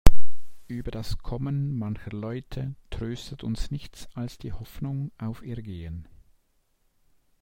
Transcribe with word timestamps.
Über 0.67 0.89
das 0.89 1.19
Kommen 1.19 1.77
mancher 1.77 2.09
Leute 2.09 2.73
tröstet 2.89 3.43
uns 3.43 3.69
nichts 3.69 4.09
als 4.15 4.39
die 4.39 4.51
Hoffnung 4.51 5.11
auf 5.19 5.43
ihr 5.43 5.61
Gehen. 5.61 6.07